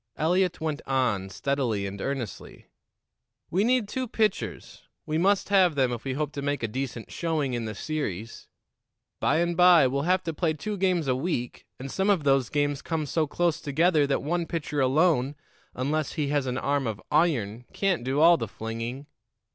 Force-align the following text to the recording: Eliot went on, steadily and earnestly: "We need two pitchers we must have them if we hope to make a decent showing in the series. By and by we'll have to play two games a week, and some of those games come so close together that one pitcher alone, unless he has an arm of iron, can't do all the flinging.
Eliot 0.17 0.59
went 0.59 0.81
on, 0.87 1.29
steadily 1.29 1.85
and 1.85 2.01
earnestly: 2.01 2.65
"We 3.51 3.63
need 3.63 3.87
two 3.87 4.07
pitchers 4.07 4.81
we 5.05 5.19
must 5.19 5.49
have 5.49 5.75
them 5.75 5.91
if 5.91 6.03
we 6.03 6.13
hope 6.13 6.31
to 6.31 6.41
make 6.41 6.63
a 6.63 6.67
decent 6.67 7.11
showing 7.11 7.53
in 7.53 7.65
the 7.65 7.75
series. 7.75 8.47
By 9.19 9.37
and 9.37 9.55
by 9.55 9.85
we'll 9.85 10.01
have 10.01 10.23
to 10.23 10.33
play 10.33 10.53
two 10.55 10.75
games 10.75 11.07
a 11.07 11.15
week, 11.15 11.67
and 11.79 11.91
some 11.91 12.09
of 12.09 12.23
those 12.23 12.49
games 12.49 12.81
come 12.81 13.05
so 13.05 13.27
close 13.27 13.61
together 13.61 14.07
that 14.07 14.23
one 14.23 14.47
pitcher 14.47 14.79
alone, 14.81 15.35
unless 15.75 16.13
he 16.13 16.29
has 16.29 16.47
an 16.47 16.57
arm 16.57 16.87
of 16.87 16.99
iron, 17.11 17.65
can't 17.71 18.03
do 18.03 18.21
all 18.21 18.37
the 18.37 18.47
flinging. 18.47 19.05